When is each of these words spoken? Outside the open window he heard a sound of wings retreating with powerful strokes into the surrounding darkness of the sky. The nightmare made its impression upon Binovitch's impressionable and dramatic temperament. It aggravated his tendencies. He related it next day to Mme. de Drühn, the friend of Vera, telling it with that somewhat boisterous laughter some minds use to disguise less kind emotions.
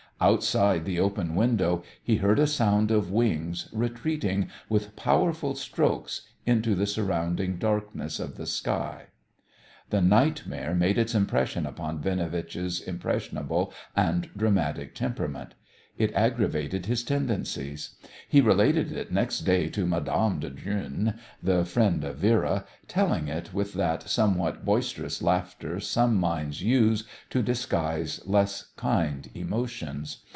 Outside 0.23 0.85
the 0.85 0.99
open 0.99 1.33
window 1.33 1.81
he 2.03 2.17
heard 2.17 2.37
a 2.37 2.45
sound 2.45 2.91
of 2.91 3.09
wings 3.09 3.67
retreating 3.73 4.51
with 4.69 4.95
powerful 4.95 5.55
strokes 5.55 6.27
into 6.45 6.75
the 6.75 6.85
surrounding 6.85 7.57
darkness 7.57 8.19
of 8.19 8.37
the 8.37 8.45
sky. 8.45 9.05
The 9.89 9.99
nightmare 9.99 10.75
made 10.75 10.99
its 10.99 11.15
impression 11.15 11.65
upon 11.65 12.01
Binovitch's 12.03 12.79
impressionable 12.81 13.73
and 13.95 14.29
dramatic 14.37 14.93
temperament. 14.93 15.55
It 15.97 16.13
aggravated 16.15 16.87
his 16.87 17.03
tendencies. 17.03 17.95
He 18.27 18.41
related 18.41 18.91
it 18.91 19.11
next 19.11 19.41
day 19.41 19.69
to 19.69 19.85
Mme. 19.85 20.39
de 20.39 20.49
Drühn, 20.49 21.19
the 21.43 21.63
friend 21.63 22.03
of 22.03 22.15
Vera, 22.17 22.65
telling 22.87 23.27
it 23.27 23.53
with 23.53 23.73
that 23.73 24.09
somewhat 24.09 24.65
boisterous 24.65 25.21
laughter 25.21 25.79
some 25.79 26.15
minds 26.15 26.63
use 26.63 27.03
to 27.29 27.43
disguise 27.43 28.19
less 28.25 28.71
kind 28.77 29.29
emotions. 29.35 30.23